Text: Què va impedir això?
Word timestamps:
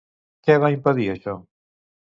Què 0.47 0.55
va 0.63 0.71
impedir 0.77 1.07
això? 1.15 1.39